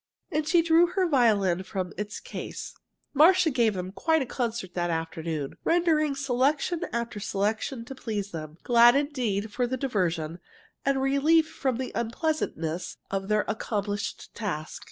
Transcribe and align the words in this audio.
And 0.31 0.47
she 0.47 0.63
drew 0.63 0.87
her 0.87 1.07
violin 1.07 1.61
from 1.61 1.93
its 1.95 2.19
case. 2.19 2.73
Marcia 3.13 3.51
gave 3.51 3.75
them 3.75 3.91
quite 3.91 4.23
a 4.23 4.25
concert 4.25 4.73
that 4.73 4.89
afternoon, 4.89 5.57
rendering 5.63 6.15
selection 6.15 6.83
after 6.91 7.19
selection 7.19 7.85
to 7.85 7.93
please 7.93 8.31
them, 8.31 8.57
glad 8.63 8.95
indeed 8.95 9.45
of 9.45 9.69
the 9.69 9.77
diversion 9.77 10.39
and 10.83 10.99
relief 11.03 11.47
from 11.47 11.77
the 11.77 11.91
unpleasantness 11.93 12.97
of 13.11 13.27
their 13.27 13.45
accomplished 13.47 14.33
task. 14.33 14.79